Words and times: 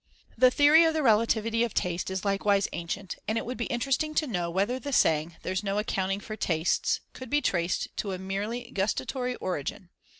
The 0.35 0.49
theory 0.49 0.83
of 0.83 0.95
the 0.95 1.03
relativity 1.03 1.63
of 1.63 1.75
taste 1.75 2.09
is 2.09 2.25
likewise 2.25 2.67
ancient, 2.73 3.17
and 3.27 3.37
it 3.37 3.45
would 3.45 3.55
be 3.59 3.67
interesting 3.67 4.15
to 4.15 4.25
know 4.25 4.49
whether 4.49 4.79
the 4.79 4.91
saying 4.91 5.35
"there's 5.43 5.63
no 5.63 5.77
accounting 5.77 6.19
for 6.21 6.35
tastes" 6.35 7.01
could 7.13 7.29
be 7.29 7.39
traced 7.39 7.95
to 7.97 8.11
a 8.11 8.17
merely 8.17 8.71
gustatory 8.71 9.35
origin. 9.35 9.91